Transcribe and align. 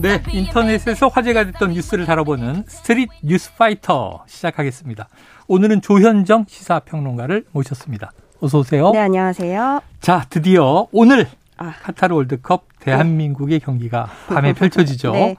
네, 0.00 0.22
인터넷에서 0.32 1.08
화제가 1.08 1.44
됐던 1.44 1.72
뉴스를 1.72 2.06
다뤄보는 2.06 2.64
스트릿 2.66 3.10
뉴스 3.22 3.54
파이터 3.54 4.24
시작하겠습니다. 4.26 5.08
오늘은 5.46 5.82
조현정 5.82 6.46
시사평론가를 6.48 7.44
모셨습니다. 7.52 8.10
어서 8.40 8.60
오세요. 8.60 8.92
네, 8.92 9.00
안녕하세요. 9.00 9.80
자, 10.00 10.24
드디어 10.30 10.86
오늘 10.92 11.26
아. 11.58 11.74
카타르 11.82 12.14
월드컵 12.14 12.66
대한민국의 12.80 13.60
경기가 13.60 14.08
밤에 14.28 14.54
펼쳐지죠. 14.54 15.12
네. 15.12 15.36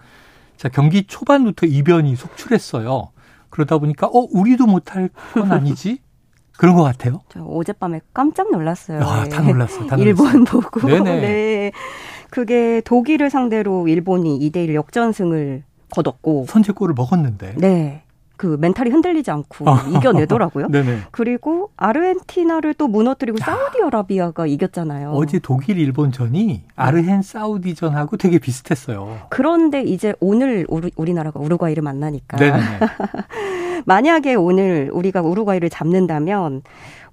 자, 0.57 0.69
경기 0.69 1.07
초반부터 1.07 1.65
이변이 1.65 2.15
속출했어요. 2.15 3.09
그러다 3.49 3.79
보니까 3.79 4.07
어 4.07 4.27
우리도 4.31 4.67
못할 4.67 5.09
건 5.33 5.51
아니지? 5.51 5.99
그런 6.57 6.75
것 6.75 6.83
같아요. 6.83 7.21
저 7.29 7.41
어젯밤에 7.43 8.01
깜짝 8.13 8.51
놀랐어요. 8.51 9.01
아, 9.01 9.23
다 9.23 9.41
놀랐어. 9.41 9.87
다 9.87 9.95
일본 9.97 10.43
보고. 10.43 10.85
네네. 10.85 11.21
네. 11.21 11.71
그게 12.31 12.81
독일을 12.83 13.29
상대로 13.29 13.87
일본이 13.87 14.39
2대1 14.39 14.73
역전승을 14.73 15.63
거뒀고 15.91 16.45
선제골을 16.47 16.95
먹었는데. 16.95 17.55
네. 17.57 18.01
그 18.37 18.57
멘탈이 18.59 18.89
흔들리지 18.89 19.29
않고 19.29 19.69
어. 19.69 19.77
이겨내더라고요. 19.95 20.69
네네. 20.71 21.01
그리고 21.11 21.69
아르헨티나를 21.77 22.73
또 22.73 22.87
무너뜨리고 22.87 23.37
사우디아라비아가 23.37 24.47
이겼잖아요. 24.47 25.11
어제 25.11 25.37
독일 25.37 25.77
일본전이 25.77 26.63
아르헨 26.75 27.21
사우디전하고 27.21 28.17
되게 28.17 28.39
비슷했어요. 28.39 29.19
그런데 29.29 29.83
이제 29.83 30.15
오늘 30.19 30.65
우리, 30.69 30.89
우리나라가 30.95 31.39
우루과이를 31.39 31.83
만나니까 31.83 32.37
만약에 33.85 34.33
오늘 34.33 34.89
우리가 34.91 35.21
우루과이를 35.21 35.69
잡는다면 35.69 36.63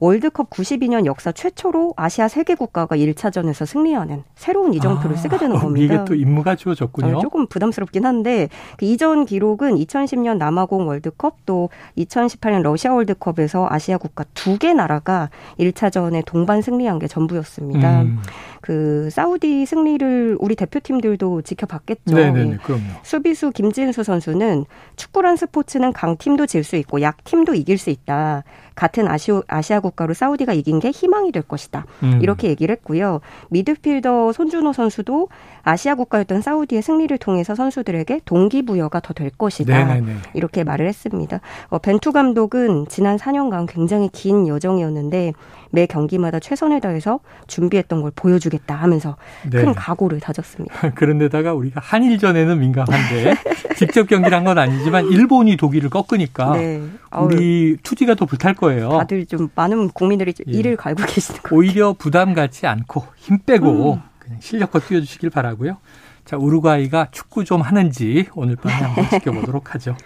월드컵 0.01 0.51
92년 0.51 1.07
역사 1.07 1.33
최초로 1.33 1.95
아시아 1.97 2.29
세계 2.29 2.55
국가가 2.55 2.97
1차전에서 2.97 3.67
승리하는 3.67 4.23
새로운 4.37 4.73
이정표를 4.75 5.17
아, 5.17 5.19
쓰게 5.19 5.39
되는 5.39 5.57
겁니다. 5.59 5.95
이게 5.95 6.05
또 6.05 6.15
임무가 6.15 6.55
주어졌군요. 6.55 7.21
조금 7.21 7.47
부담스럽긴 7.49 8.07
한데 8.07 8.49
그 8.77 8.85
이전 8.85 9.25
기록은 9.27 9.75
2010년 9.77 10.37
남아공 10.39 10.87
월드컵 10.87 11.45
또 11.47 11.71
2018년 11.97 12.63
러시아 12.63 12.93
월드컵에서 12.95 13.67
아시아 13.71 13.99
국가 13.99 14.25
두 14.35 14.59
개 14.59 14.73
나라가 14.75 15.31
1차전에 15.61 16.25
동반 16.27 16.63
승리한 16.63 16.99
게 16.99 17.07
전부였습니다. 17.07 18.03
음. 18.03 18.19
그 18.61 19.09
사우디 19.11 19.67
승리를 19.67 20.37
우리 20.41 20.57
대표팀들도 20.57 21.43
지켜봤겠죠. 21.43 22.15
네네 22.17 22.57
그럼요. 22.63 22.83
수비수 23.05 23.53
김진수 23.53 24.03
선수는 24.03 24.65
축구란 24.97 25.37
스포츠는 25.37 25.93
강팀도 25.93 26.47
질 26.47 26.65
수 26.65 26.77
있고 26.77 27.01
약팀도 27.01 27.55
이길 27.55 27.79
수 27.79 27.89
있다. 27.91 28.43
같은 28.79 29.09
아시오, 29.09 29.43
아시아 29.49 29.81
국가로 29.81 30.15
사우디가 30.15 30.53
이긴 30.53 30.79
게 30.79 30.91
희망이 30.93 31.33
될 31.33 31.43
것이다. 31.43 31.85
음. 32.05 32.21
이렇게 32.23 32.49
얘기를 32.49 32.73
했고요. 32.77 33.21
미드필더 33.51 34.33
손준호 34.33 34.73
선수도 34.73 35.29
아시아 35.65 35.97
국가였던 35.97 36.43
사우디의 36.43 36.81
승리를 36.83 37.19
통해서 37.19 37.57
선수들에게 37.57 38.21
동기부여가 38.25 39.01
더 39.01 39.13
될 39.19 39.31
것이다. 39.31 39.85
네네네. 39.85 40.13
이렇게 40.35 40.63
말을 40.63 40.87
했습니다. 40.87 41.41
어, 41.71 41.79
벤투 41.79 42.13
감독은 42.13 42.87
지난 42.89 43.17
4년간 43.17 43.67
굉장히 43.69 44.09
긴 44.13 44.47
여정이었는데 44.47 45.33
매 45.71 45.87
경기마다 45.87 46.39
최선을 46.39 46.81
다해서 46.81 47.19
준비했던 47.49 48.01
걸 48.01 48.13
보여주겠다 48.15 48.75
하면서 48.77 49.17
네. 49.51 49.61
큰 49.61 49.75
각오를 49.75 50.21
다졌습니다. 50.21 50.91
그런데다가 50.95 51.53
우리가 51.53 51.81
한일전에는 51.83 52.59
민감한데 52.61 53.35
직접 53.77 54.07
경기를 54.07 54.37
한 54.37 54.45
건 54.45 54.57
아니지만 54.59 55.07
일본이 55.11 55.57
독일을 55.57 55.91
꺾으니까 55.91 56.53
네. 56.57 56.81
우리 57.21 57.77
투지가 57.83 58.15
더 58.15 58.25
불탈 58.25 58.55
거예요. 58.55 58.68
다들 58.77 59.27
좀 59.27 59.49
많은 59.55 59.89
국민들이 59.91 60.33
예. 60.47 60.53
이를 60.53 60.77
갈고 60.77 61.05
계시는 61.07 61.43
거예요. 61.43 61.59
오히려 61.59 61.93
부담 61.93 62.35
갖지 62.35 62.67
않고 62.67 63.05
힘 63.17 63.39
빼고 63.39 63.95
음. 63.95 64.03
그냥 64.19 64.39
실력껏 64.41 64.87
뛰어주시길 64.87 65.31
바라고요. 65.31 65.79
자 66.25 66.37
우루과이가 66.37 67.09
축구 67.11 67.45
좀 67.45 67.63
하는지 67.63 68.27
오늘 68.35 68.57
밤에 68.57 68.75
한번 68.75 69.09
지켜보도록 69.09 69.75
하죠. 69.75 69.97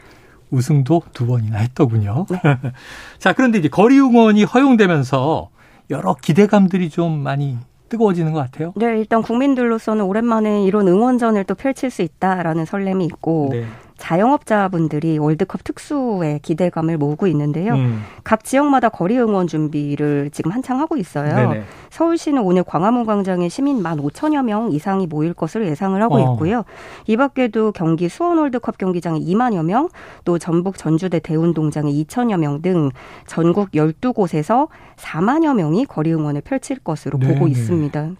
우승도 0.52 1.02
두 1.12 1.26
번이나 1.26 1.58
했더군요. 1.58 2.26
네. 2.30 2.38
자, 3.18 3.32
그런데 3.32 3.58
이제 3.58 3.68
거리 3.68 3.98
응원이 3.98 4.44
허용되면서 4.44 5.48
여러 5.90 6.14
기대감들이 6.14 6.90
좀 6.90 7.18
많이 7.18 7.58
뜨거워지는 7.88 8.32
것 8.32 8.38
같아요. 8.40 8.72
네, 8.76 8.98
일단 8.98 9.22
국민들로서는 9.22 10.04
오랜만에 10.04 10.64
이런 10.64 10.88
응원전을 10.88 11.44
또 11.44 11.54
펼칠 11.54 11.90
수 11.90 12.02
있다라는 12.02 12.64
설렘이 12.64 13.04
있고 13.06 13.48
네. 13.52 13.66
자영업자분들이 14.02 15.18
월드컵 15.18 15.62
특수의 15.62 16.40
기대감을 16.40 16.98
모으고 16.98 17.28
있는데요. 17.28 17.74
음. 17.74 18.02
각 18.24 18.42
지역마다 18.42 18.88
거리 18.88 19.16
응원 19.18 19.46
준비를 19.46 20.30
지금 20.32 20.50
한창 20.50 20.80
하고 20.80 20.96
있어요. 20.96 21.34
네네. 21.34 21.62
서울시는 21.90 22.42
오늘 22.42 22.64
광화문 22.64 23.06
광장에 23.06 23.48
시민 23.48 23.78
1 23.78 23.82
5천여 23.84 24.44
명 24.44 24.72
이상이 24.72 25.06
모일 25.06 25.34
것으로 25.34 25.66
예상을 25.66 26.00
하고 26.02 26.16
어. 26.16 26.32
있고요. 26.32 26.64
이 27.06 27.16
밖에도 27.16 27.70
경기 27.70 28.08
수원 28.08 28.38
월드컵 28.38 28.76
경기장에 28.78 29.20
2만여 29.20 29.64
명, 29.64 29.88
또 30.24 30.38
전북 30.38 30.76
전주대 30.78 31.20
대운동장에 31.20 31.92
2천여 31.92 32.38
명 32.38 32.62
등 32.62 32.90
전국 33.26 33.72
12곳에서 33.72 34.68
4만여 34.96 35.54
명이 35.56 35.86
거리 35.86 36.12
응원을 36.12 36.42
펼칠 36.42 36.78
것으로 36.78 37.18
네네. 37.18 37.34
보고 37.34 37.48
있습니다. 37.48 38.10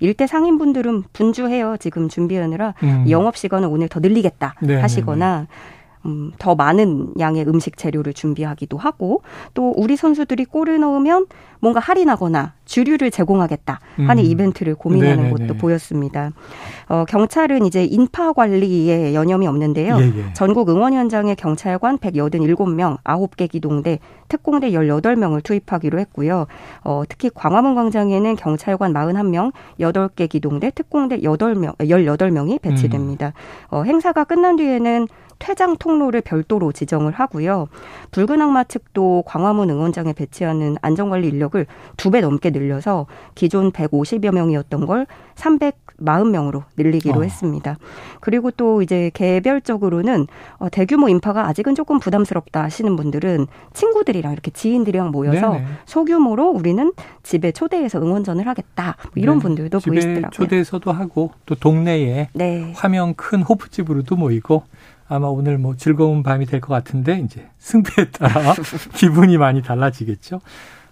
일대 0.00 0.26
상인분들은 0.26 1.04
분주해요. 1.12 1.76
지금 1.78 2.08
준비하느라 2.08 2.74
음. 2.82 3.06
영업 3.08 3.36
시간을 3.36 3.68
오늘 3.70 3.88
더 3.88 4.00
늘리겠다 4.00 4.54
네네. 4.60 4.82
하시거나 4.82 5.25
하거나 5.26 5.40
음, 5.40 5.75
더 6.38 6.54
많은 6.54 7.14
양의 7.18 7.46
음식 7.48 7.76
재료를 7.76 8.12
준비하기도 8.12 8.76
하고 8.78 9.22
또 9.54 9.72
우리 9.76 9.96
선수들이 9.96 10.44
골을 10.46 10.80
넣으면 10.80 11.26
뭔가 11.60 11.80
할인하거나 11.80 12.54
주류를 12.64 13.10
제공하겠다 13.10 13.80
하는 13.96 14.24
음. 14.24 14.30
이벤트를 14.30 14.74
고민하는 14.74 15.24
네네네. 15.24 15.46
것도 15.46 15.58
보였습니다. 15.58 16.32
어, 16.88 17.04
경찰은 17.08 17.64
이제 17.64 17.84
인파 17.84 18.32
관리에 18.32 19.14
여념이 19.14 19.46
없는데요. 19.46 19.96
예예. 19.98 20.12
예. 20.16 20.32
전국 20.34 20.68
응원 20.68 20.92
현장에 20.92 21.34
경찰관 21.34 21.98
187명, 21.98 22.98
9개 23.04 23.48
기동대, 23.50 24.00
특공대 24.28 24.72
18명을 24.72 25.42
투입하기로 25.42 25.98
했고요. 26.00 26.46
어, 26.84 27.02
특히 27.08 27.30
광화문 27.32 27.74
광장에는 27.74 28.36
경찰관 28.36 28.92
41명, 28.92 29.52
8개 29.80 30.28
기동대, 30.28 30.70
특공대 30.70 31.20
8명, 31.20 31.76
18명이 31.78 32.60
배치됩니다. 32.60 33.28
음. 33.28 33.32
어, 33.70 33.82
행사가 33.84 34.24
끝난 34.24 34.56
뒤에는 34.56 35.06
퇴장 35.38 35.76
통 35.76 35.95
로를 35.98 36.20
별도로 36.20 36.72
지정을 36.72 37.12
하고요. 37.12 37.68
붉은 38.10 38.40
악마 38.40 38.64
측도 38.64 39.22
광화문 39.26 39.70
응원장에 39.70 40.12
배치하는 40.12 40.76
안전관리 40.82 41.28
인력을 41.28 41.66
두 41.96 42.10
배 42.10 42.20
넘게 42.20 42.50
늘려서 42.50 43.06
기존 43.34 43.72
150여 43.72 44.32
명이었던 44.32 44.86
걸 44.86 45.06
340명으로 45.34 46.64
늘리기로 46.76 47.20
어. 47.20 47.22
했습니다. 47.22 47.76
그리고 48.20 48.50
또 48.50 48.82
이제 48.82 49.10
개별적으로는 49.14 50.26
어, 50.58 50.68
대규모 50.70 51.08
인파가 51.08 51.46
아직은 51.48 51.74
조금 51.74 51.98
부담스럽다 51.98 52.62
하시는 52.62 52.94
분들은 52.96 53.46
친구들이랑 53.74 54.32
이렇게 54.32 54.50
지인들이랑 54.50 55.10
모여서 55.10 55.52
네네. 55.52 55.66
소규모로 55.86 56.50
우리는 56.50 56.92
집에 57.22 57.52
초대해서 57.52 58.00
응원전을 58.00 58.46
하겠다 58.46 58.96
뭐 59.02 59.12
이런 59.16 59.38
네. 59.38 59.42
분들도 59.42 59.80
보이시더라고요. 59.80 60.30
초대해서도 60.30 60.92
하고 60.92 61.32
또 61.44 61.54
동네에 61.54 62.28
네. 62.32 62.72
화면 62.76 63.14
큰 63.14 63.42
호프집으로도 63.42 64.16
모이고 64.16 64.62
아마 65.08 65.28
오늘 65.28 65.58
뭐 65.58 65.76
즐거운 65.76 66.22
밤이 66.22 66.46
될 66.46 66.60
것 66.60 66.72
같은데 66.74 67.20
이제 67.20 67.48
승패에 67.58 68.10
따라 68.10 68.54
기분이 68.94 69.38
많이 69.38 69.62
달라지겠죠. 69.62 70.40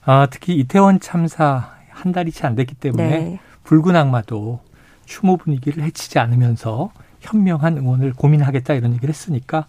아, 0.04 0.26
특히 0.30 0.54
이태원 0.56 1.00
참사 1.00 1.70
한 1.90 2.12
달이 2.12 2.30
채 2.32 2.46
안 2.46 2.54
됐기 2.54 2.74
때문에 2.74 3.08
네. 3.08 3.40
붉은 3.64 3.96
악마도 3.96 4.60
추모 5.06 5.36
분위기를 5.36 5.82
해치지 5.84 6.18
않으면서 6.18 6.90
현명한 7.20 7.78
응원을 7.78 8.12
고민하겠다 8.12 8.74
이런 8.74 8.92
얘기를 8.92 9.08
했으니까 9.08 9.66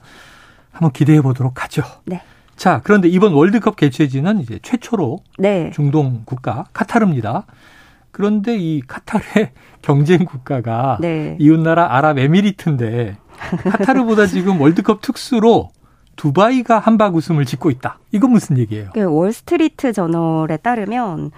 한번 0.72 0.92
기대해 0.92 1.22
보도록 1.22 1.64
하죠. 1.64 1.84
네. 2.06 2.22
자, 2.58 2.82
그런데 2.84 3.08
이번 3.08 3.34
월드컵 3.34 3.76
개최지는 3.78 4.40
이제 4.42 4.60
최초로 4.62 5.20
네. 5.40 5.72
중동 5.74 6.22
국가 6.26 6.66
카타르입니다. 6.74 7.46
그런데 8.12 8.58
이 8.58 8.82
카타르의 8.82 9.52
경쟁 9.82 10.26
국가가 10.26 10.98
네. 11.02 11.36
이웃나라 11.40 11.96
아랍에미리트인데 11.96 13.18
카타르보다 13.64 14.28
지금 14.28 14.60
월드컵 14.62 15.02
특수로 15.02 15.70
두바이가 16.16 16.80
한박 16.80 17.16
웃음을 17.16 17.46
짓고 17.46 17.70
있다. 17.70 18.00
이건 18.12 18.32
무슨 18.32 18.58
얘기예요? 18.58 18.90
그 18.94 19.04
월스트리트 19.04 19.94
저널에 19.94 20.58
따르면 20.58 21.32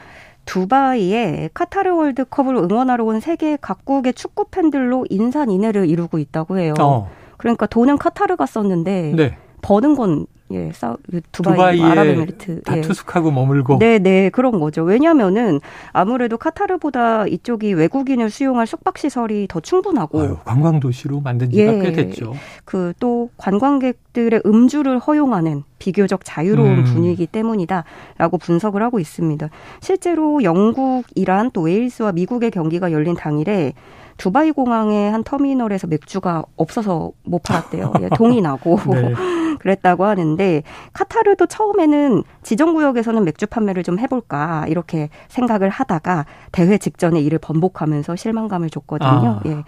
두바이에 0.45 1.49
카타르 1.53 1.95
월드컵을 1.95 2.55
응원하러 2.55 3.03
온 3.03 3.19
세계 3.19 3.57
각국의 3.57 4.13
축구 4.13 4.45
팬들로 4.49 5.05
인산인해를 5.09 5.89
이루고 5.89 6.19
있다고 6.19 6.57
해요. 6.57 6.73
어. 6.79 7.09
그러니까 7.37 7.65
돈은 7.65 7.97
카타르가 7.97 8.45
썼는데 8.45 9.13
네. 9.15 9.37
버는 9.61 9.95
건 9.95 10.25
예, 10.51 10.71
사, 10.73 10.97
그 11.09 11.21
두바이, 11.31 11.81
아랍에미리트 11.81 12.61
다 12.63 12.77
예. 12.77 12.81
투숙하고 12.81 13.31
머물고. 13.31 13.79
네, 13.79 13.99
네, 13.99 14.29
그런 14.29 14.59
거죠. 14.59 14.83
왜냐면은 14.83 15.59
아무래도 15.93 16.37
카타르보다 16.37 17.27
이쪽이 17.27 17.73
외국인을 17.73 18.29
수용할 18.29 18.67
숙박 18.67 18.97
시설이 18.97 19.47
더 19.49 19.59
충분하고 19.59 20.21
아유, 20.21 20.37
관광 20.43 20.79
도시로 20.79 21.21
만든 21.21 21.49
지가 21.49 21.73
예, 21.73 21.79
꽤 21.79 21.91
됐죠. 21.93 22.33
그 22.65 22.87
또 22.99 23.29
관광객들의 23.37 24.41
음주를 24.45 24.99
허용하는 24.99 25.63
비교적 25.79 26.21
자유로운 26.23 26.79
음. 26.79 26.83
분위기 26.85 27.27
때문이다라고 27.27 28.37
분석을 28.39 28.81
하고 28.81 28.99
있습니다. 28.99 29.49
실제로 29.81 30.43
영국, 30.43 31.03
이란 31.15 31.51
또 31.51 31.61
웨일스와 31.61 32.11
미국의 32.13 32.51
경기가 32.51 32.91
열린 32.91 33.15
당일에 33.15 33.73
두바이 34.17 34.51
공항의 34.51 35.11
한 35.11 35.23
터미널에서 35.23 35.87
맥주가 35.87 36.43
없어서 36.55 37.11
못 37.23 37.43
팔았대요. 37.43 37.93
예, 38.01 38.09
동이 38.15 38.41
나고. 38.41 38.79
네. 38.91 39.13
그랬다고 39.57 40.05
하는데 40.05 40.61
카타르도 40.93 41.47
처음에는 41.47 42.21
지정 42.43 42.75
구역에서는 42.75 43.23
맥주 43.23 43.47
판매를 43.47 43.81
좀 43.81 43.97
해볼까 43.97 44.65
이렇게 44.67 45.09
생각을 45.29 45.69
하다가 45.69 46.27
대회 46.51 46.77
직전에 46.77 47.19
이를 47.19 47.39
번복하면서 47.39 48.15
실망감을 48.15 48.69
줬거든요. 48.69 49.09
아. 49.09 49.41
예. 49.47 49.63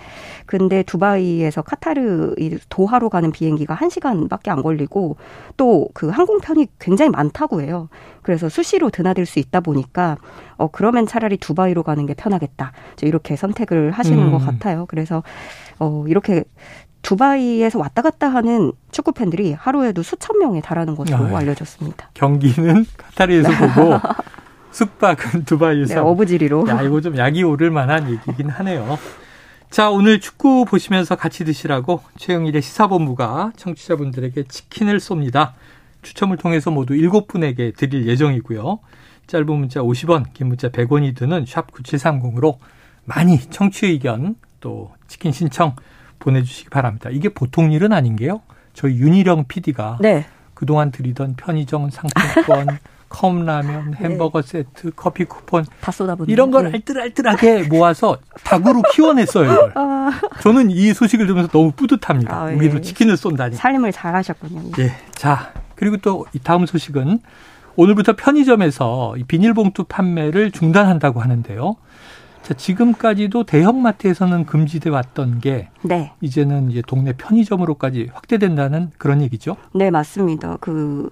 근데 0.46 0.84
두바이에서 0.84 1.64
카타르 1.64 2.36
도하로 2.70 3.10
가는 3.10 3.32
비행기가 3.32 3.76
1시간밖에 3.76 4.50
안 4.50 4.62
걸리고 4.62 5.18
또 5.58 5.80
그 5.94 6.10
항공편이 6.10 6.68
굉장히 6.80 7.12
많다고 7.12 7.62
해요. 7.62 7.90
그래서 8.30 8.48
수시로 8.48 8.92
드나들 8.92 9.26
수 9.26 9.40
있다 9.40 9.60
보니까 9.60 10.16
어 10.56 10.68
그러면 10.68 11.08
차라리 11.08 11.36
두바이로 11.38 11.82
가는 11.82 12.06
게 12.06 12.14
편하겠다. 12.14 12.74
이렇게 13.02 13.36
선택을 13.36 13.90
하시는 13.90 14.20
음. 14.20 14.32
것 14.32 14.38
같아요. 14.38 14.86
그래서 14.86 15.24
어 15.80 16.06
이렇게 16.08 16.44
두바이에서 17.02 17.80
왔다 17.80 18.04
갔다 18.04 18.28
하는 18.28 18.72
축구 18.92 19.14
팬들이 19.14 19.54
하루에도 19.54 20.04
수천 20.04 20.38
명에 20.38 20.62
달하는 20.62 20.96
것으로 20.96 21.36
아, 21.36 21.40
알려졌습니다. 21.40 22.12
경기는 22.14 22.86
카타르에서 22.98 23.50
보고 23.50 24.00
숙박은 24.70 25.46
두바이에서. 25.50 25.96
네, 25.96 26.00
어부지리로. 26.00 26.68
야, 26.70 26.84
이거 26.84 27.02
좀 27.02 27.18
약이 27.18 27.42
오를 27.42 27.72
만한 27.72 28.12
얘기긴 28.12 28.50
하네요. 28.50 29.00
자, 29.72 29.90
오늘 29.90 30.20
축구 30.20 30.66
보시면서 30.66 31.16
같이 31.16 31.46
드시라고 31.46 32.04
최영일의 32.18 32.62
시사본부가 32.62 33.54
청취자분들에게 33.58 34.44
치킨을 34.44 35.00
쏩니다. 35.00 35.54
추첨을 36.02 36.38
통해서 36.38 36.72
모두 36.72 36.94
7분에게 36.94 37.76
드릴 37.76 38.08
예정이고요. 38.08 38.80
짧은 39.28 39.46
문자 39.48 39.82
50원, 39.82 40.34
긴 40.34 40.48
문자 40.48 40.70
100원이 40.70 41.16
드는 41.16 41.46
샵 41.48 41.72
9730으로 41.72 42.58
많이 43.06 43.40
청취 43.40 43.88
의견 43.88 44.36
또 44.60 44.92
치킨 45.08 45.32
신청 45.32 45.76
보내주시기 46.20 46.70
바랍니다. 46.70 47.10
이게 47.12 47.30
보통 47.30 47.72
일은 47.72 47.94
아닌 47.94 48.16
게요. 48.16 48.42
저희 48.74 48.98
윤희령 48.98 49.46
PD가 49.48 49.98
네. 50.02 50.26
그동안 50.54 50.92
드리던 50.92 51.36
편의점 51.36 51.90
상품권, 51.90 52.68
컵라면, 53.10 53.92
네. 53.92 53.98
햄버거 53.98 54.42
네. 54.42 54.48
세트, 54.48 54.92
커피 54.96 55.26
쿠폰 55.26 55.66
다 55.82 55.92
쏟아붓는 55.92 56.32
이런 56.32 56.52
걸 56.52 56.66
네. 56.66 56.72
알뜰알뜰하게 56.74 57.64
모아서 57.64 58.18
닭으로 58.44 58.84
키워냈어요. 58.94 59.52
이걸. 59.52 59.72
아. 59.76 60.12
저는 60.42 60.70
이 60.70 60.94
소식을 60.94 61.26
들으면서 61.26 61.50
너무 61.52 61.72
뿌듯합니다. 61.72 62.36
아, 62.36 62.46
우리도 62.46 62.78
예. 62.78 62.82
치킨을 62.82 63.18
쏜다니. 63.18 63.56
삶을 63.56 63.92
잘하셨군요. 63.92 64.72
예. 64.80 64.92
자 65.14 65.54
그리고 65.80 65.96
또이 65.96 66.40
다음 66.44 66.66
소식은 66.66 67.20
오늘부터 67.78 68.18
편의점에서 68.18 69.16
비닐봉투 69.30 69.86
판매를 69.86 70.52
중단한다고 70.52 71.22
하는데요. 71.22 71.78
자, 72.42 72.54
지금까지도 72.54 73.46
대형마트에서는 73.46 74.46
금지돼 74.46 74.90
왔던 74.90 75.40
게 75.40 75.70
네. 75.84 76.12
이제는 76.20 76.70
이제 76.72 76.82
동네 76.86 77.14
편의점으로까지 77.14 78.10
확대된다는 78.12 78.92
그런 78.98 79.22
얘기죠? 79.22 79.56
네, 79.74 79.90
맞습니다. 79.90 80.58
그 80.60 81.10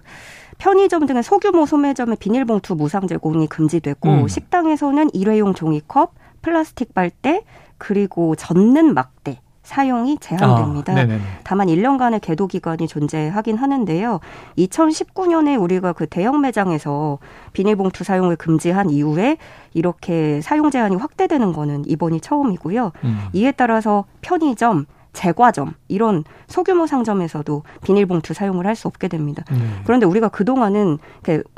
편의점 0.58 1.06
등의 1.06 1.24
소규모 1.24 1.66
소매점의 1.66 2.18
비닐봉투 2.20 2.76
무상 2.76 3.08
제공이 3.08 3.48
금지되고 3.48 4.10
음. 4.10 4.28
식당에서는 4.28 5.12
일회용 5.14 5.54
종이컵, 5.54 6.14
플라스틱 6.42 6.94
빨대, 6.94 7.46
그리고 7.78 8.36
젖는 8.36 8.94
막대 8.94 9.40
사용이 9.68 10.18
제한됩니다. 10.20 10.94
아, 10.94 11.08
다만 11.44 11.68
1년간의 11.68 12.22
계도 12.22 12.48
기간이 12.48 12.88
존재하긴 12.88 13.58
하는데요. 13.58 14.22
2019년에 14.58 15.62
우리가 15.62 15.92
그 15.92 16.08
대형 16.08 16.40
매장에서 16.40 17.18
비닐봉투 17.52 18.06
사용을 18.06 18.38
금지한 18.38 18.90
이후에 18.90 19.36
이렇게 19.74 20.40
사용 20.40 20.72
제한이 20.72 20.96
확대되는 20.96 21.52
거는 21.52 21.84
이번이 21.86 22.22
처음이고요. 22.22 22.94
음. 23.04 23.20
이에 23.34 23.52
따라서 23.52 24.06
편의점, 24.22 24.86
제과점 25.18 25.74
이런 25.88 26.24
소규모 26.48 26.86
상점에서도 26.86 27.64
비닐봉투 27.84 28.36
사용을 28.36 28.68
할 28.68 28.76
수 28.76 28.88
없게 28.88 29.08
됩니다. 29.08 29.44
네. 29.50 29.58
그런데 29.86 30.06
우리가 30.06 30.28
그 30.30 30.46
동안은 30.46 31.00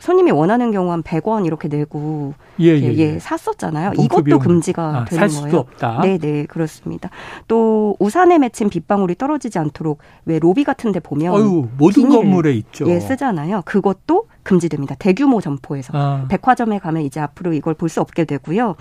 손님이 0.01 0.31
원하는 0.31 0.71
경우 0.71 0.89
한 0.91 1.03
100원 1.03 1.45
이렇게 1.45 1.67
내고 1.67 2.33
예, 2.61 2.67
예, 2.79 2.93
예. 2.93 3.19
샀었잖아요. 3.19 3.91
이것도 3.99 4.23
비용. 4.23 4.39
금지가 4.39 4.81
아, 4.83 5.05
되는 5.05 5.27
살 5.27 5.41
거예요. 5.43 5.57
없다. 5.59 5.99
네, 6.03 6.17
네, 6.17 6.45
그렇습니다. 6.45 7.09
또 7.49 7.97
우산에 7.99 8.37
맺힌 8.37 8.69
빗방울이 8.69 9.15
떨어지지 9.15 9.59
않도록 9.59 9.99
왜 10.23 10.39
로비 10.39 10.63
같은 10.63 10.93
데 10.93 11.01
보면 11.01 11.33
어유, 11.33 11.67
모든 11.77 12.07
건물에 12.07 12.53
있죠. 12.53 12.89
예, 12.89 13.01
쓰잖아요. 13.01 13.63
그것도 13.65 14.27
금지됩니다. 14.43 14.95
대규모 14.99 15.41
점포에서. 15.41 15.91
아. 15.93 16.25
백화점에 16.29 16.79
가면 16.79 17.01
이제 17.03 17.19
앞으로 17.19 17.51
이걸 17.51 17.73
볼 17.73 17.89
수 17.89 17.99
없게 17.99 18.23
되고요. 18.23 18.75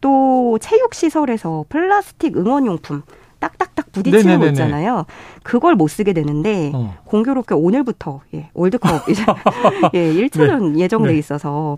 또 0.00 0.58
체육 0.60 0.94
시설에서 0.94 1.64
플라스틱 1.68 2.36
응원용품 2.36 3.02
딱딱딱 3.42 3.92
부딪히는. 3.92 4.38
거 4.40 4.46
있잖아요. 4.48 5.04
그걸 5.42 5.74
못 5.74 5.88
쓰게 5.88 6.12
되는데 6.12 6.70
어. 6.74 6.94
공교롭게 7.04 7.54
오늘부터 7.54 8.20
예, 8.34 8.48
월드컵 8.54 9.08
이제 9.08 9.24
예, 9.94 10.12
1차전 10.12 10.72
네. 10.72 10.80
예정돼 10.80 11.12
네. 11.12 11.18
있어서 11.18 11.76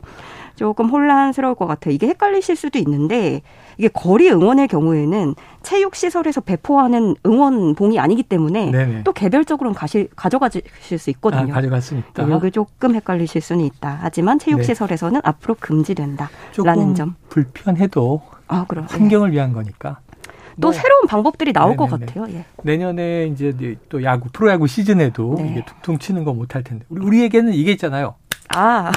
조금 0.57 0.89
혼란스러울 0.89 1.57
것 1.57 1.67
같아요. 1.67 1.95
이게 1.95 2.07
헷갈리실 2.07 2.55
수도 2.55 2.79
있는데 2.79 3.43
이게 3.77 3.89
거리 3.89 4.31
응원의 4.31 4.69
경우에는 4.69 5.35
체육 5.63 5.97
시설에서 5.97 6.41
배포하는 6.41 7.17
응원봉이 7.27 7.99
아니기 7.99 8.23
때문에 8.23 8.71
네네. 8.71 9.03
또 9.03 9.13
개별적으로는 9.13 9.75
가실 9.75 10.09
가져가실 10.15 10.63
수 10.99 11.11
있거든요. 11.11 11.51
아, 11.53 11.55
가져갈 11.57 11.83
수 11.83 11.97
있다. 11.97 12.31
여기 12.31 12.53
조금 12.53 12.95
헷갈리실 12.95 13.41
수는 13.41 13.65
있다. 13.65 13.99
하지만 14.03 14.39
체육 14.39 14.59
네. 14.59 14.63
시설에서는 14.65 15.21
앞으로 15.25 15.57
금지된다라는 15.59 16.95
점. 16.95 17.17
불편해도 17.31 18.23
아, 18.47 18.65
환경을 18.89 19.33
위한 19.33 19.53
거니까. 19.53 19.99
또 20.61 20.69
뭐, 20.69 20.73
새로운 20.73 21.07
방법들이 21.07 21.53
나올 21.53 21.77
네네네. 21.77 21.91
것 21.91 22.01
같아요. 22.01 22.27
예. 22.31 22.45
내년에 22.63 23.27
이제 23.27 23.77
또 23.89 24.03
야구 24.03 24.29
프로야구 24.33 24.67
시즌에도 24.67 25.35
네. 25.39 25.51
이게 25.51 25.65
퉁퉁 25.65 25.99
치는 25.99 26.25
거 26.25 26.33
못할 26.33 26.63
텐데 26.63 26.85
우리 26.89 27.05
우리에게는 27.05 27.53
이게 27.55 27.73
있잖아요. 27.73 28.15
아 28.55 28.93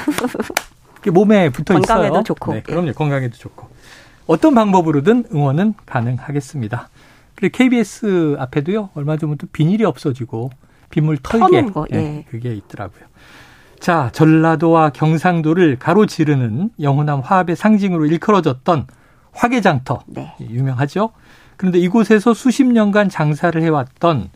몸에 1.11 1.49
붙어 1.49 1.73
있어요. 1.73 1.81
건강에도 1.81 2.23
좋고. 2.23 2.53
네, 2.53 2.61
그럼요. 2.61 2.93
건강에도 2.93 3.37
좋고. 3.37 3.67
어떤 4.27 4.53
방법으로든 4.55 5.25
응원은 5.33 5.73
가능하겠습니다. 5.85 6.89
그리고 7.35 7.57
KBS 7.57 8.35
앞에도요. 8.39 8.89
얼마 8.93 9.15
전부터 9.15 9.47
비닐이 9.51 9.85
없어지고 9.85 10.49
빗물 10.89 11.17
털게 11.17 11.65
거, 11.67 11.85
예. 11.91 11.95
네, 11.95 12.25
그게 12.29 12.53
있더라고요. 12.53 13.05
자, 13.79 14.09
전라도와 14.11 14.89
경상도를 14.89 15.77
가로지르는 15.77 16.71
영호남 16.81 17.19
화합의 17.19 17.55
상징으로 17.55 18.05
일컬어졌던 18.07 18.87
화개장터 19.33 20.01
네. 20.07 20.33
유명하죠. 20.41 21.11
그런데 21.57 21.79
이곳에서 21.79 22.33
수십 22.33 22.65
년간 22.65 23.09
장사를 23.09 23.59
해왔던 23.61 24.29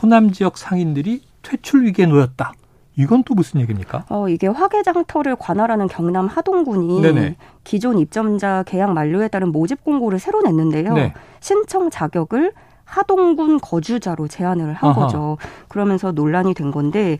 호남 0.00 0.30
지역 0.32 0.58
상인들이 0.58 1.22
퇴출 1.42 1.84
위기에 1.84 2.06
놓였다. 2.06 2.52
이건 2.96 3.22
또 3.24 3.34
무슨 3.34 3.60
얘기입니까? 3.60 4.04
어, 4.08 4.28
이게 4.28 4.48
화개장터를 4.48 5.36
관할하는 5.36 5.86
경남 5.86 6.26
하동군이 6.26 7.00
네네. 7.00 7.36
기존 7.64 7.98
입점자 7.98 8.64
계약 8.66 8.92
만료에 8.92 9.28
따른 9.28 9.52
모집 9.52 9.84
공고를 9.84 10.18
새로 10.18 10.42
냈는데요. 10.42 10.94
네. 10.94 11.14
신청 11.40 11.90
자격을 11.90 12.52
하동군 12.84 13.60
거주자로 13.60 14.28
제한을 14.28 14.72
한 14.74 14.90
아하. 14.90 15.00
거죠. 15.02 15.38
그러면서 15.68 16.10
논란이 16.10 16.54
된 16.54 16.70
건데 16.70 17.18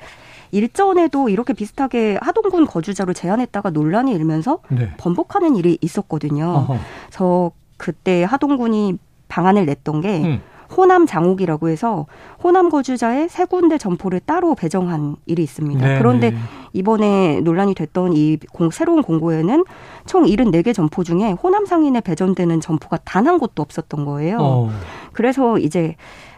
일전에도 0.50 1.28
이렇게 1.28 1.52
비슷하게 1.52 2.18
하동군 2.20 2.66
거주자로 2.66 3.12
제한했다가 3.12 3.70
논란이 3.70 4.12
일면서 4.12 4.60
네. 4.70 4.92
번복하는 4.96 5.56
일이 5.56 5.78
있었거든요. 5.80 6.44
어허. 6.44 6.78
그래서 7.06 7.52
그때 7.76 8.24
하동군이 8.24 8.98
방안을 9.28 9.66
냈던 9.66 10.00
게 10.00 10.22
음. 10.24 10.40
호남 10.76 11.06
장옥이라고 11.06 11.70
해서 11.70 12.04
호남 12.44 12.68
거주자의 12.68 13.30
세 13.30 13.46
군데 13.46 13.78
점포를 13.78 14.20
따로 14.20 14.54
배정한 14.54 15.16
일이 15.24 15.42
있습니다. 15.42 15.86
네 15.86 15.98
그런데 15.98 16.30
네. 16.32 16.36
이번에 16.74 17.40
논란이 17.40 17.74
됐던 17.74 18.12
이 18.12 18.36
공, 18.52 18.70
새로운 18.70 19.02
공고에는 19.02 19.64
총 20.04 20.24
74개 20.24 20.74
점포 20.74 21.04
중에 21.04 21.32
호남 21.32 21.64
상인에 21.64 22.02
배정되는 22.02 22.60
점포가 22.60 22.98
단 23.04 23.26
한 23.26 23.38
곳도 23.38 23.62
없었던 23.62 24.04
거예요. 24.04 24.38
어. 24.40 24.70
그래서 25.12 25.58
이제 25.58 25.96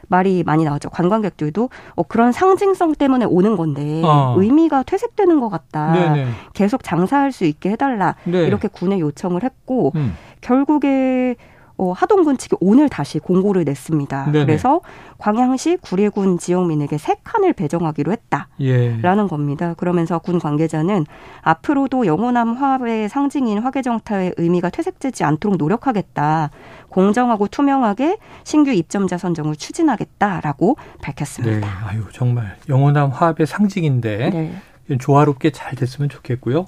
말이 0.09 0.43
많이 0.45 0.65
나왔죠. 0.65 0.91
관광객들도 0.91 1.69
어, 1.95 2.03
그런 2.05 2.33
상징성 2.33 2.95
때문에 2.97 3.25
오는 3.27 3.57
건데 3.57 4.03
어. 4.05 4.35
의미가 4.39 4.83
퇴색되는 4.85 5.39
것 5.41 5.49
같다. 5.49 5.93
네네. 5.93 6.29
계속 6.55 6.83
장사할 6.83 7.31
수 7.33 7.45
있게 7.45 7.71
해달라. 7.71 8.17
네. 8.25 8.45
이렇게 8.45 8.67
군에 8.69 8.99
요청을 8.99 9.43
했고 9.45 9.93
음. 9.97 10.15
결국에 10.41 11.37
어, 11.81 11.93
하동군 11.93 12.37
측이 12.37 12.57
오늘 12.61 12.91
다시 12.91 13.19
공고를 13.19 13.65
냈습니다. 13.65 14.33
네네. 14.33 14.45
그래서 14.45 14.83
광양시 15.17 15.79
구례군 15.79 16.37
지역민에게 16.37 16.99
세 16.99 17.17
칸을 17.25 17.55
배정하기로 17.55 18.13
했다라는 18.13 19.25
예. 19.25 19.29
겁니다. 19.29 19.73
그러면서 19.79 20.19
군 20.19 20.39
관계자는 20.39 21.07
앞으로도 21.41 22.05
영호남 22.05 22.53
화합의 22.53 23.09
상징인 23.09 23.61
화개정타의 23.61 24.35
의미가 24.37 24.69
퇴색되지 24.69 25.25
않도록 25.25 25.57
노력하겠다. 25.57 26.51
공정하고 26.91 27.47
투명하게 27.49 28.19
신규 28.45 28.73
입점자 28.73 29.17
선정을 29.17 29.57
추진하겠다라고 29.57 30.77
밝혔습니다. 31.01 31.67
네, 31.67 31.73
아유 31.87 32.05
정말 32.13 32.59
영호남 32.69 33.09
화합의 33.09 33.47
상징인데 33.47 34.31
네. 34.31 34.97
조화롭게 34.99 35.51
잘 35.51 35.77
됐으면 35.77 36.11
좋겠고요. 36.11 36.67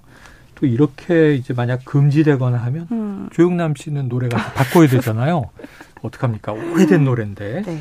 또 0.63 0.67
이렇게 0.67 1.35
이제 1.35 1.53
만약 1.53 1.85
금지되거나 1.85 2.57
하면 2.57 2.87
음. 2.93 3.29
조영남 3.33 3.75
씨는 3.75 4.09
노래가 4.09 4.37
바꿔야 4.55 4.87
되잖아요. 4.87 5.51
어떡합니까? 6.03 6.53
오래된 6.53 7.05
노래인데. 7.05 7.63
네. 7.63 7.79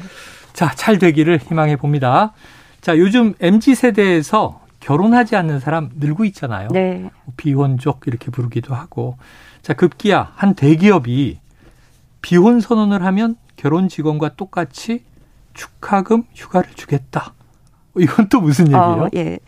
자, 0.53 0.71
잘 0.73 0.97
되기를 0.97 1.37
희망해 1.37 1.75
봅니다. 1.75 2.33
자, 2.81 2.97
요즘 2.97 3.35
MZ 3.39 3.75
세대에서 3.75 4.61
결혼하지 4.79 5.35
않는 5.35 5.59
사람 5.59 5.91
늘고 5.95 6.25
있잖아요. 6.25 6.69
네. 6.71 7.11
비혼족 7.37 8.07
이렇게 8.07 8.31
부르기도 8.31 8.73
하고. 8.73 9.15
자, 9.61 9.75
급기야 9.75 10.31
한 10.35 10.55
대기업이 10.55 11.39
비혼 12.23 12.61
선언을 12.61 13.05
하면 13.05 13.35
결혼 13.57 13.89
직원과 13.89 14.37
똑같이 14.37 15.03
축하금 15.53 16.23
휴가를 16.33 16.71
주겠다. 16.73 17.35
이건 17.97 18.29
또 18.29 18.39
무슨 18.39 18.67
얘기예요? 18.67 18.81
어, 18.81 19.07
예. 19.15 19.39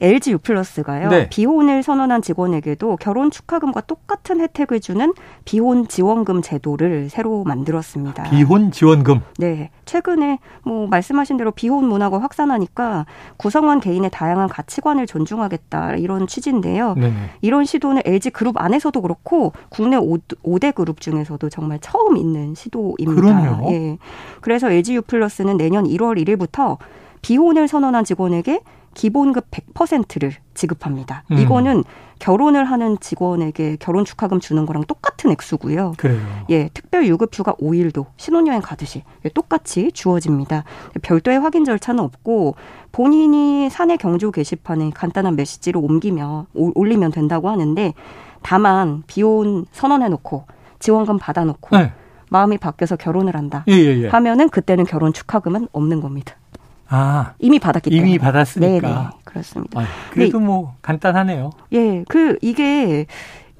LG 0.00 0.32
U+가요. 0.32 1.08
네. 1.08 1.28
비혼을 1.28 1.82
선언한 1.82 2.22
직원에게도 2.22 2.96
결혼 2.96 3.30
축하금과 3.30 3.82
똑같은 3.82 4.40
혜택을 4.40 4.80
주는 4.80 5.12
비혼 5.44 5.88
지원금 5.88 6.40
제도를 6.42 7.08
새로 7.10 7.42
만들었습니다. 7.44 8.24
비혼 8.24 8.70
지원금. 8.70 9.20
네. 9.38 9.70
최근에 9.84 10.38
뭐 10.64 10.86
말씀하신 10.86 11.36
대로 11.38 11.50
비혼 11.50 11.86
문화가 11.86 12.20
확산하니까 12.20 13.06
구성원 13.36 13.80
개인의 13.80 14.10
다양한 14.10 14.48
가치관을 14.48 15.06
존중하겠다 15.06 15.96
이런 15.96 16.26
취지인데요. 16.26 16.94
네네. 16.94 17.14
이런 17.40 17.64
시도는 17.64 18.02
LG 18.04 18.30
그룹 18.30 18.60
안에서도 18.60 19.00
그렇고 19.02 19.52
국내 19.70 19.96
5, 19.96 20.58
대 20.60 20.70
그룹 20.70 21.00
중에서도 21.00 21.48
정말 21.48 21.78
처음 21.80 22.16
있는 22.16 22.54
시도입니다. 22.54 23.20
그럼요. 23.20 23.72
예. 23.72 23.98
그래서 24.40 24.70
LG 24.70 24.94
U+는 24.96 25.56
내년 25.56 25.84
1월 25.84 26.22
1일부터 26.24 26.78
비혼을 27.22 27.68
선언한 27.68 28.04
직원에게 28.04 28.60
기본급 28.94 29.50
100%를 29.50 30.32
지급합니다. 30.54 31.22
음. 31.30 31.38
이거는 31.38 31.84
결혼을 32.18 32.64
하는 32.64 32.98
직원에게 32.98 33.76
결혼 33.78 34.04
축하금 34.04 34.40
주는 34.40 34.66
거랑 34.66 34.84
똑같은 34.84 35.30
액수고요. 35.30 35.94
그래요. 35.96 36.20
예, 36.50 36.68
특별 36.74 37.06
유급휴가 37.06 37.54
5일도 37.54 38.06
신혼여행 38.16 38.60
가듯이 38.60 39.04
똑같이 39.34 39.92
주어집니다. 39.92 40.64
별도의 41.02 41.38
확인 41.38 41.64
절차는 41.64 42.02
없고 42.02 42.56
본인이 42.90 43.70
사내 43.70 43.96
경조 43.96 44.32
게시판에 44.32 44.90
간단한 44.90 45.36
메시지를 45.36 45.80
옮기면 45.80 46.46
올리면 46.54 47.12
된다고 47.12 47.50
하는데 47.50 47.94
다만 48.42 49.04
비혼 49.06 49.64
선언해 49.70 50.08
놓고 50.08 50.44
지원금 50.80 51.18
받아 51.18 51.44
놓고 51.44 51.76
네. 51.76 51.92
마음이 52.30 52.58
바뀌어서 52.58 52.96
결혼을 52.96 53.36
한다 53.36 53.64
예, 53.68 53.72
예, 53.72 54.02
예. 54.02 54.08
하면은 54.08 54.48
그때는 54.48 54.84
결혼 54.84 55.12
축하금은 55.12 55.68
없는 55.72 56.00
겁니다. 56.00 56.34
아 56.88 57.34
이미 57.38 57.58
받았기 57.58 57.90
때문에 57.90 58.08
이미 58.08 58.18
받았으니까 58.18 58.88
네네, 58.88 59.08
그렇습니다. 59.24 59.80
아, 59.80 59.86
그래도 60.10 60.38
네. 60.38 60.46
뭐 60.46 60.74
간단하네요. 60.82 61.50
예, 61.72 62.04
그 62.08 62.38
이게 62.40 63.06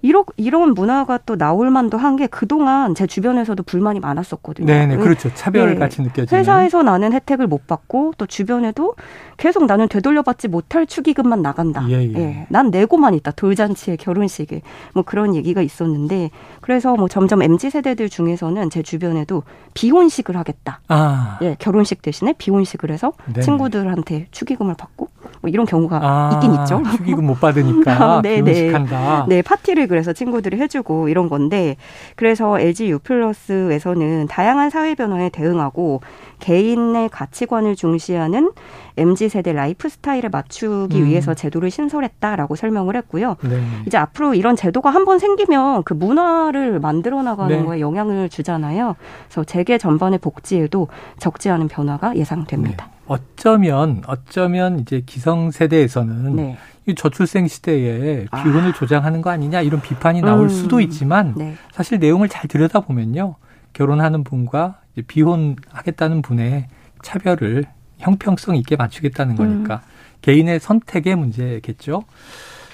이런 0.02 0.24
이런 0.36 0.74
문화가 0.74 1.18
또 1.26 1.36
나올 1.36 1.70
만도 1.70 1.96
한 1.98 2.18
게 2.18 2.26
그동안 2.26 2.94
제 2.96 3.06
주변에서도 3.06 3.62
불만이 3.62 4.00
많았었거든요. 4.00 4.66
네네 4.66 4.96
그렇죠 4.96 5.30
차별 5.34 5.74
네. 5.74 5.78
같이 5.78 6.02
느껴지는. 6.02 6.40
회사에서 6.40 6.82
나는 6.82 7.12
혜택을 7.12 7.46
못 7.46 7.66
받고 7.66 8.14
또 8.18 8.26
주변에도 8.26 8.94
계속 9.36 9.66
나는 9.66 9.86
되돌려받지 9.88 10.48
못할 10.48 10.84
축의금만 10.86 11.42
나간다. 11.42 11.84
예, 11.90 12.02
예. 12.02 12.14
예. 12.16 12.46
난 12.48 12.70
내고만 12.70 13.14
있다. 13.14 13.30
돌잔치에 13.32 13.96
결혼식에 13.96 14.62
뭐 14.94 15.04
그런 15.04 15.34
얘기가 15.36 15.62
있었는데 15.62 16.30
그래서 16.60 16.96
뭐 16.96 17.08
점점 17.08 17.40
mz 17.42 17.70
세대들 17.70 18.08
중에서는 18.08 18.70
제 18.70 18.82
주변에도 18.82 19.42
비혼식을 19.74 20.36
하겠다. 20.36 20.80
아. 20.88 21.38
예 21.42 21.54
결혼식 21.58 22.02
대신에 22.02 22.34
비혼식을 22.38 22.90
해서 22.90 23.12
네네. 23.26 23.42
친구들한테 23.42 24.26
축의금을 24.32 24.74
받고 24.76 25.08
뭐 25.40 25.50
이런 25.50 25.66
경우가 25.66 26.00
아, 26.02 26.30
있긴 26.34 26.54
있죠. 26.54 26.82
축의금 26.96 27.26
못 27.26 27.38
받으니까 27.40 28.22
네, 28.26 28.40
네. 28.40 28.52
비혼식한다. 28.52 29.26
네 29.28 29.42
파티를 29.42 29.87
그래서 29.88 30.12
친구들이 30.12 30.58
해주고 30.58 31.08
이런 31.08 31.28
건데 31.28 31.76
그래서 32.14 32.60
LG 32.60 32.90
U 32.90 32.98
플러스에서는 33.00 34.26
다양한 34.28 34.70
사회 34.70 34.94
변화에 34.94 35.28
대응하고 35.30 36.00
개인의 36.38 37.08
가치관을 37.08 37.74
중시하는 37.74 38.52
MZ 38.96 39.28
세대 39.28 39.52
라이프 39.52 39.88
스타일에 39.88 40.28
맞추기 40.28 41.00
음. 41.00 41.06
위해서 41.06 41.34
제도를 41.34 41.70
신설했다라고 41.70 42.54
설명을 42.56 42.96
했고요. 42.96 43.36
네. 43.42 43.60
이제 43.86 43.96
앞으로 43.98 44.34
이런 44.34 44.54
제도가 44.54 44.90
한 44.90 45.08
번 45.08 45.18
생기면 45.18 45.84
그 45.84 45.94
문화를 45.94 46.80
만들어 46.80 47.22
나가는 47.22 47.56
네. 47.56 47.64
거에 47.64 47.80
영향을 47.80 48.28
주잖아요. 48.28 48.94
그래서 49.26 49.42
재계 49.44 49.78
전반의 49.78 50.18
복지에도 50.18 50.88
적지 51.18 51.48
않은 51.48 51.68
변화가 51.68 52.14
예상됩니다. 52.16 52.86
네. 52.86 52.92
어쩌면 53.06 54.02
어쩌면 54.06 54.80
이제 54.80 55.02
기성 55.06 55.50
세대에서는 55.50 56.36
네. 56.36 56.58
이 56.77 56.77
저출생 56.94 57.46
시대에 57.48 58.26
아. 58.30 58.42
비혼을 58.42 58.70
아. 58.70 58.72
조장하는 58.72 59.22
거 59.22 59.30
아니냐 59.30 59.60
이런 59.62 59.80
비판이 59.80 60.20
나올 60.20 60.44
음. 60.44 60.48
수도 60.48 60.80
있지만 60.80 61.34
네. 61.36 61.56
사실 61.72 61.98
내용을 61.98 62.28
잘 62.28 62.48
들여다 62.48 62.80
보면요 62.80 63.36
결혼하는 63.72 64.24
분과 64.24 64.80
비혼하겠다는 65.06 66.22
분의 66.22 66.66
차별을 67.02 67.64
형평성 67.98 68.56
있게 68.56 68.76
맞추겠다는 68.76 69.34
음. 69.34 69.36
거니까 69.36 69.74
음. 69.76 70.18
개인의 70.22 70.60
선택의 70.60 71.16
문제겠죠. 71.16 72.04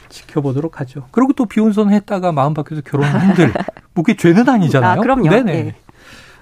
지켜보도록 0.09 0.81
하죠. 0.81 1.09
그리고 1.11 1.33
또 1.33 1.47
비혼선 1.47 1.93
했다가 1.93 2.33
마음 2.33 2.55
바뀌어서 2.55 2.83
결혼한들 2.83 3.53
뭐 3.95 4.05
그게 4.05 4.17
죄는 4.17 4.49
아니잖아요. 4.49 4.93
아, 4.93 5.03
그럼요. 5.03 5.29
네네. 5.29 5.63
네. 5.63 5.75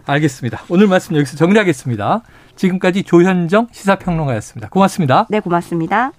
알겠습니다. 0.04 0.62
오늘 0.68 0.88
말씀 0.88 1.16
여기서 1.16 1.36
정리하겠습니다. 1.36 2.22
지금까지 2.56 3.04
조현정 3.04 3.68
시사평론가였습니다. 3.70 4.68
고맙습니다. 4.68 5.26
네, 5.30 5.40
고맙습니다. 5.40 6.10